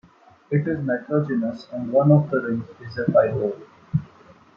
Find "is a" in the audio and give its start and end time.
2.81-3.03